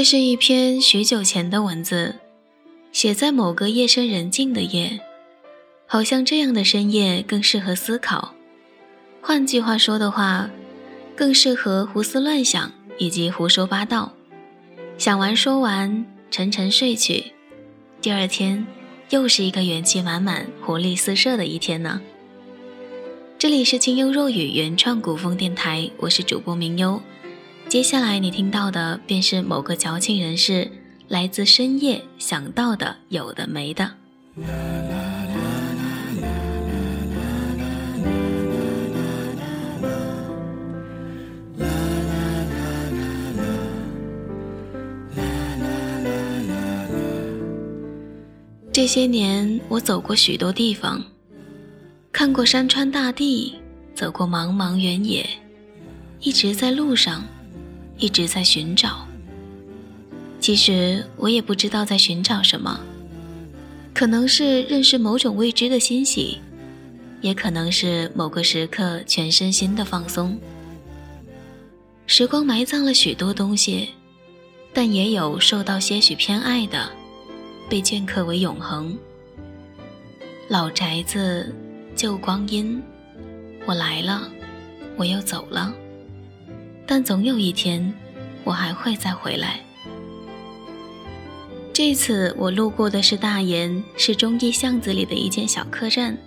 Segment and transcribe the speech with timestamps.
[0.00, 2.14] 这是一篇许久前的文字，
[2.90, 4.98] 写在某个夜深人静的夜，
[5.86, 8.32] 好像这样的深夜更适合思考。
[9.20, 10.48] 换句话说的话，
[11.14, 14.14] 更适合胡思乱想以及胡说八道。
[14.96, 17.34] 想完说完，沉沉睡去，
[18.00, 18.66] 第二天
[19.10, 22.00] 又是一个元气满满、活力四射的一天呢。
[23.38, 27.02] 这里是清幽若雨原创古风电台，我是主播明幽。
[27.70, 30.68] 接下来你听到的便是某个矫情人士
[31.06, 33.92] 来自深夜想到的有的没的。
[48.72, 51.04] 这些年我走过许多地方，
[52.10, 53.54] 看过山川大地，
[53.94, 55.24] 走过茫茫原野，
[56.18, 57.24] 一直在路上。
[58.00, 59.06] 一直在寻找，
[60.40, 62.80] 其实我也不知道在寻找什么，
[63.92, 66.38] 可能是认识某种未知的欣喜，
[67.20, 70.38] 也可能是某个时刻全身心的放松。
[72.06, 73.90] 时光埋葬了许多东西，
[74.72, 76.90] 但也有受到些许偏爱的，
[77.68, 78.96] 被镌刻为永恒。
[80.48, 81.54] 老宅子，
[81.94, 82.82] 旧光阴，
[83.66, 84.26] 我来了，
[84.96, 85.72] 我又走了。
[86.90, 87.94] 但总有一天，
[88.42, 89.60] 我还会再回来。
[91.72, 96.18] 这次我路过的是大研，是中义巷子里的一间小客栈。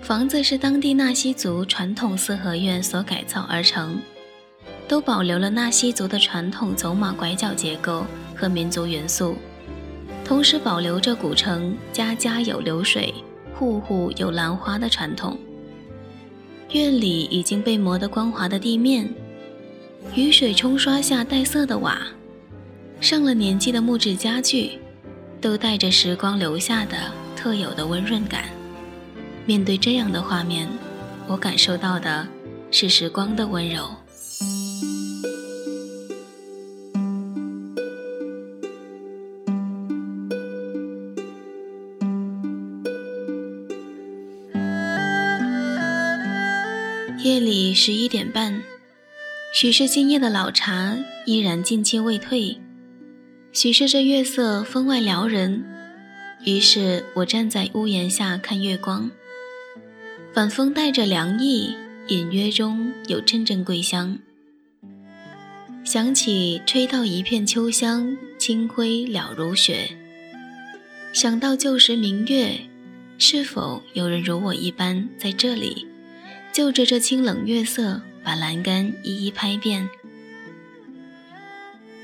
[0.00, 4.00] 房子是当地纳西族传统四合院所改造而成，
[4.86, 9.34] 都保留了纳西族的传统走马拐角结构和民族元素，
[10.24, 13.12] 同时保留着古城家家有流水、
[13.52, 15.36] 户户有兰花的传统。
[16.70, 19.12] 院里已经被磨得光滑的地面。
[20.14, 21.98] 雨水冲刷下带色的瓦，
[23.00, 24.78] 上了年纪的木质家具，
[25.40, 26.96] 都带着时光留下的
[27.34, 28.44] 特有的温润感。
[29.46, 30.68] 面对这样的画面，
[31.26, 32.28] 我感受到的
[32.70, 33.88] 是时光的温柔。
[47.24, 48.62] 夜里十一点半。
[49.62, 52.58] 许是今夜的老茶依然劲气未退，
[53.52, 55.64] 许是这月色分外撩人。
[56.44, 59.08] 于是我站在屋檐下看月光，
[60.34, 61.76] 晚风带着凉意，
[62.08, 64.18] 隐约中有阵阵桂香。
[65.84, 69.90] 想起吹到一片秋香，清辉了如雪。
[71.12, 72.58] 想到旧时明月，
[73.16, 75.86] 是否有人如我一般在这里，
[76.52, 78.02] 就着这清冷月色？
[78.24, 79.88] 把栏杆一一拍遍，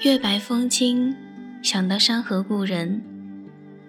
[0.00, 1.14] 月白风清，
[1.62, 3.02] 想到山河故人，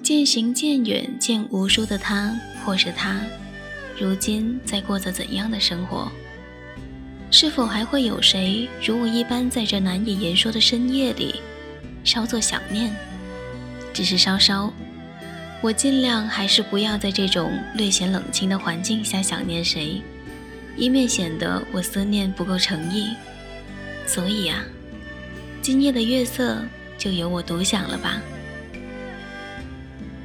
[0.03, 3.21] 渐行渐远见无数的他或是他，
[3.97, 6.11] 如今在过着怎样的生活？
[7.31, 11.41] 是否还会有谁如我一般在这难以言说的深夜里，
[12.03, 12.93] 稍作想念？
[13.93, 14.73] 只是稍稍，
[15.61, 20.01] 我尽量还是不要在这种略显冷清的环境下想念谁。
[20.77, 23.09] 以免显得我思念不够诚意，
[24.05, 24.63] 所以啊，
[25.61, 26.63] 今夜的月色
[26.97, 28.21] 就由我独享了吧。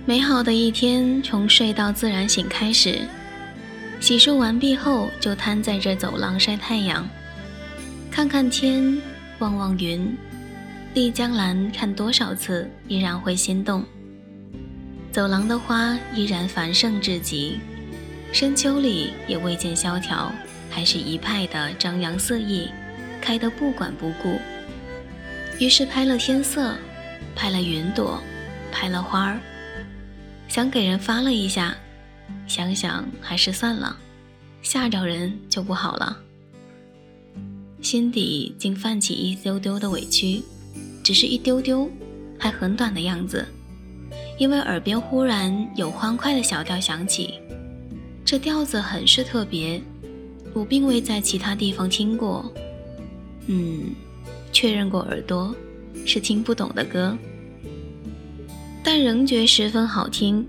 [0.04, 3.00] 美好的一天从睡到自然醒开始，
[3.98, 7.08] 洗漱完毕后就瘫在这走廊晒太阳，
[8.10, 9.00] 看看天，
[9.38, 10.14] 望望云，
[10.92, 13.84] 丽江蓝看多少次依然会心动。
[15.12, 17.58] 走廊的花依然繁盛至极。
[18.32, 20.32] 深秋里也未见萧条，
[20.70, 22.70] 还是一派的张扬肆意，
[23.20, 24.40] 开得不管不顾。
[25.60, 26.74] 于是拍了天色，
[27.36, 28.18] 拍了云朵，
[28.72, 29.38] 拍了花儿，
[30.48, 31.76] 想给人发了一下，
[32.46, 33.94] 想想还是算了，
[34.62, 36.16] 吓着人就不好了。
[37.82, 40.42] 心底竟泛起一丢丢的委屈，
[41.04, 41.88] 只是一丢丢，
[42.38, 43.46] 还很短的样子，
[44.38, 47.38] 因为耳边忽然有欢快的小调响起。
[48.32, 49.78] 这调子很是特别，
[50.54, 52.50] 我并未在其他地方听过。
[53.44, 53.94] 嗯，
[54.50, 55.54] 确认过耳朵
[56.06, 57.14] 是听不懂的歌，
[58.82, 60.48] 但仍觉十分好听。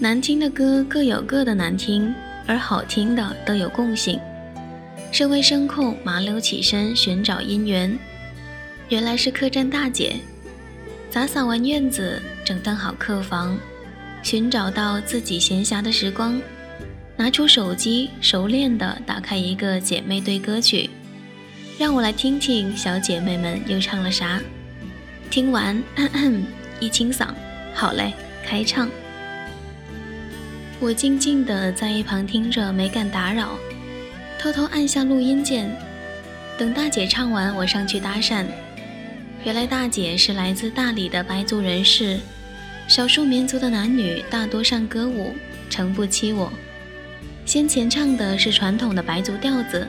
[0.00, 2.10] 难听的歌各有各的难听，
[2.46, 4.18] 而好听的都有共性。
[5.12, 7.98] 身为声控，麻溜起身寻找姻缘，
[8.88, 10.16] 原来是客栈大姐。
[11.12, 13.58] 打扫完院子，整顿好客房，
[14.22, 16.40] 寻找到自己闲暇的时光。
[17.20, 20.88] 拿出手机，熟练地打开一个姐妹队歌曲，
[21.78, 24.40] 让我来听听小姐妹们又唱了啥。
[25.28, 25.82] 听完，
[26.80, 27.28] 一清嗓，
[27.74, 28.88] 好嘞，开唱。
[30.80, 33.50] 我静静地在一旁听着，没敢打扰，
[34.38, 35.70] 偷偷按下录音键。
[36.56, 38.46] 等大姐唱完，我上去搭讪。
[39.44, 42.18] 原来大姐是来自大理的白族人士，
[42.88, 45.34] 少数民族的男女大多善歌舞，
[45.68, 46.50] 诚不欺我。
[47.44, 49.86] 先前唱的是传统的白族调子，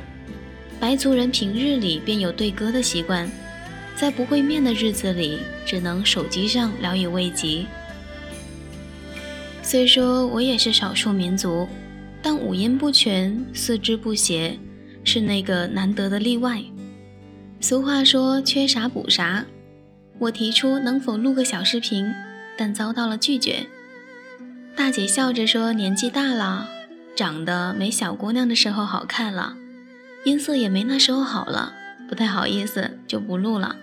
[0.80, 3.30] 白族人平日里便有对歌的习惯，
[3.95, 7.65] 在不会面的日子里，只能手机上聊以慰藉。
[9.62, 11.68] 虽说我也是少数民族，
[12.21, 14.57] 但五音不全、四肢不协，
[15.04, 16.62] 是那个难得的例外。
[17.59, 19.45] 俗话说缺啥补啥，
[20.18, 22.12] 我提出能否录个小视频，
[22.57, 23.68] 但遭到了拒绝。
[24.75, 26.68] 大姐笑着说：“年纪大了，
[27.21, 29.56] 长得没小姑娘的时候好看了，
[30.23, 31.75] 音色也没那时候好了，
[32.09, 33.75] 不太好意思，就不录了。”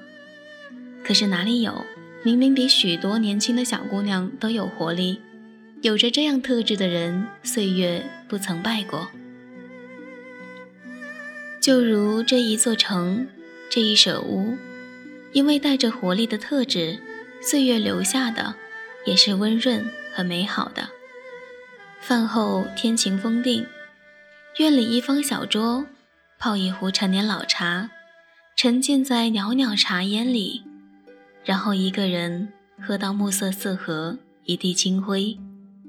[1.06, 1.84] 可是哪里有，
[2.24, 5.20] 明明比许多年轻的小姑娘都有活力。
[5.82, 9.06] 有着这样特质的人，岁月不曾败过。
[11.60, 13.28] 就如这一座城，
[13.70, 14.56] 这一舍屋，
[15.32, 16.98] 因为带着活力的特质，
[17.40, 18.56] 岁月留下的
[19.06, 20.88] 也是温润和美好的。
[22.00, 23.66] 饭后天晴风定，
[24.58, 25.84] 院里一方小桌，
[26.38, 27.90] 泡一壶陈年老茶，
[28.56, 30.62] 沉浸在袅袅茶烟里，
[31.44, 35.38] 然后一个人喝到暮色四合，一地清灰。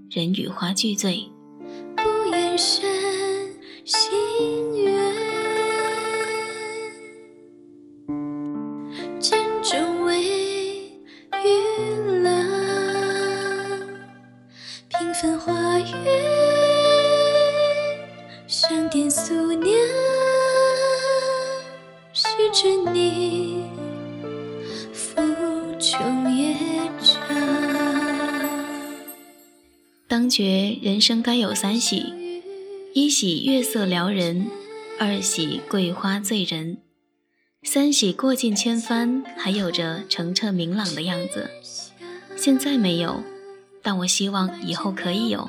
[0.09, 1.29] 人与花俱醉，
[1.95, 2.98] 不言深
[18.91, 19.77] 点素年，
[22.11, 23.65] 须知你
[24.91, 25.21] 负
[25.79, 26.55] 穷业
[26.99, 27.19] 障。
[30.07, 32.41] 当觉人生该有三喜：
[32.95, 34.47] 一喜月色撩人，
[34.97, 36.79] 二喜桂花醉人，
[37.61, 41.51] 三喜过尽千帆，还有着澄澈明朗的样子。
[42.35, 43.21] 现在没有，
[43.83, 45.47] 但我希望以后可以有。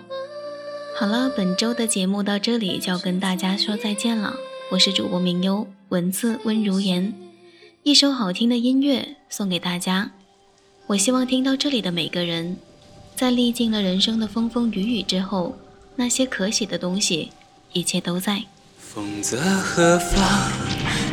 [0.96, 4.34] 好了，本周的节目到这里就要跟大家说再见了。
[4.70, 7.14] 我是主播明优，文字温如言，
[7.84, 10.10] 一首好听的音乐送给大家。
[10.88, 12.56] 我希望听到这里的每个人。
[13.16, 15.56] 在历尽了人生的风风雨雨之后，
[15.96, 17.30] 那些可喜的东西，
[17.72, 18.42] 一切都在。
[18.78, 20.52] 风泽何方，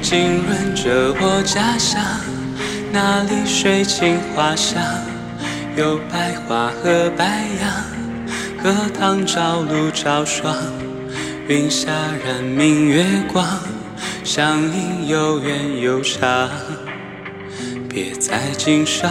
[0.01, 2.03] 浸润着我家乡。
[2.91, 4.81] 那里水清花香，
[5.77, 7.96] 有白花和白杨。
[8.61, 10.55] 荷塘朝露朝霜，
[11.47, 11.91] 云霞
[12.25, 13.45] 染明月光。
[14.23, 16.49] 相映有缘有长，
[17.87, 19.09] 别在襟上。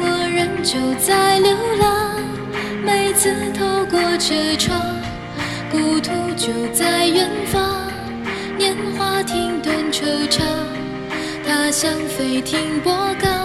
[0.00, 2.20] 我仍旧在流浪，
[2.84, 4.80] 每次透过车窗，
[5.70, 7.90] 故土就在远方。
[8.58, 10.42] 年华停顿惆怅，
[11.46, 13.37] 他乡飞停波港，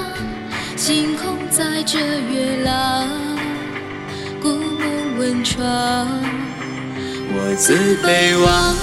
[0.86, 3.08] 星空载着月朗，
[4.42, 5.66] 古木闻窗。
[7.32, 8.76] 我自北望，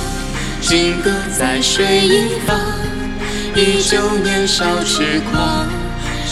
[0.63, 2.59] 金戈在水一方，
[3.55, 5.69] 依旧年少痴狂。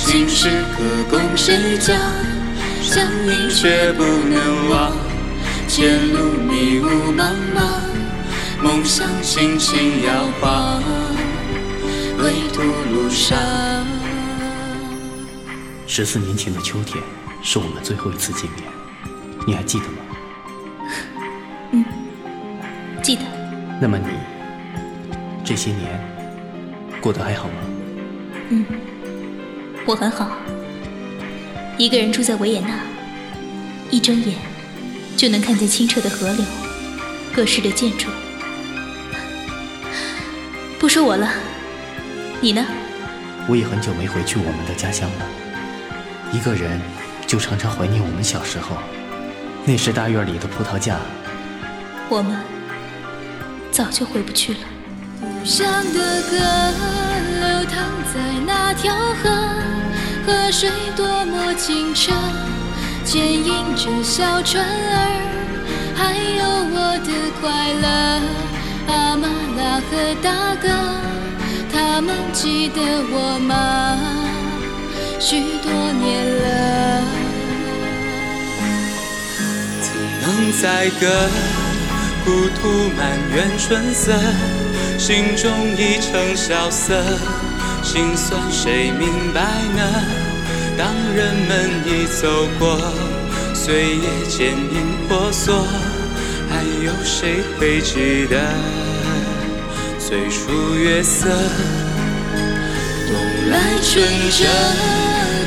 [0.07, 1.95] 今时可供谁讲？
[2.81, 4.93] 相依却不能忘。
[5.69, 10.83] 前路迷雾茫茫，梦想轻轻摇晃。
[12.19, 13.39] 归途路上，
[15.91, 17.03] 十四年前的秋天
[17.43, 18.63] 是我们最后一次见面，
[19.47, 19.97] 你还记得吗？
[21.73, 21.83] 嗯，
[23.03, 23.23] 记得。
[23.81, 24.07] 那么你
[25.43, 25.99] 这些年
[27.01, 27.55] 过得还好吗？
[28.51, 28.67] 嗯。
[29.87, 30.37] 我很好，
[31.79, 32.81] 一个人住在维也纳，
[33.91, 34.37] 一睁眼
[35.17, 36.45] 就能看见清澈的河流，
[37.35, 38.11] 各式的建筑。
[40.79, 41.33] 不说我了，
[42.43, 42.63] 你呢？
[43.49, 45.27] 我也很久没回去我们的家乡了，
[46.31, 46.81] 一个人
[47.27, 48.77] 就常常怀念我们小时候，
[49.65, 50.99] 那时大院里的葡萄架。
[52.11, 52.39] 我们
[53.71, 54.61] 早就回不去了。
[55.21, 56.37] 故乡的歌
[57.41, 59.31] 流淌在那条河。
[60.27, 62.13] 河水多么清澈，
[63.07, 64.67] 牵引着小船儿，
[65.97, 66.45] 还有
[66.75, 67.87] 我的快乐。
[68.93, 70.69] 阿玛拉和大哥，
[71.73, 72.81] 他们记得
[73.11, 74.28] 我吗？
[75.21, 77.03] 许多年了。
[79.83, 79.91] 怎
[80.23, 81.29] 能载歌？
[82.25, 84.13] 故土满园春色，
[84.99, 87.03] 心中已成萧瑟，
[87.83, 89.41] 心酸谁明白
[89.75, 89.83] 呢？
[90.77, 92.79] 当人们已走过，
[93.55, 95.65] 岁月坚硬婆娑，
[96.51, 98.53] 还有谁会记得
[99.99, 101.29] 最初月色？
[103.09, 103.17] 冬
[103.51, 104.45] 来春折，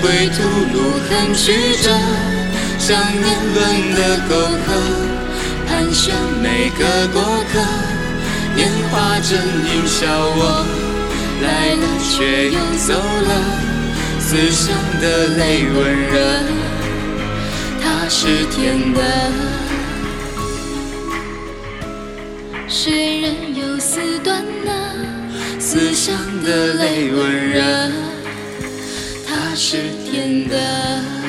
[0.01, 0.41] 归途
[0.73, 0.75] 路
[1.07, 1.89] 很曲折，
[2.79, 3.59] 像年轮
[3.95, 4.67] 的沟壑，
[5.67, 7.21] 盘旋每个过
[7.53, 7.59] 客。
[8.55, 10.01] 年华正映笑
[10.35, 10.65] 我，
[11.41, 13.31] 来了却又走了，
[14.19, 15.39] 思乡的泪
[15.73, 15.77] 温
[16.09, 16.13] 热，
[17.81, 18.99] 它是甜的。
[22.67, 24.71] 谁人有丝断呢？
[25.59, 27.61] 思乡的泪温热，
[29.55, 31.20] 是甜的